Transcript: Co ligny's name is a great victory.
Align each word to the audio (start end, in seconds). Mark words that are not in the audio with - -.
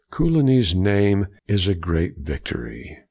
Co 0.09 0.23
ligny's 0.25 0.73
name 0.73 1.27
is 1.47 1.67
a 1.67 1.75
great 1.75 2.17
victory. 2.17 2.97